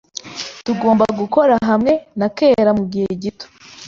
Tugomba 0.65 1.05
gukora 1.19 1.53
hamwe 1.69 1.93
na 2.19 2.27
kera 2.37 2.71
mugihe 2.79 3.09
gito 3.21 3.45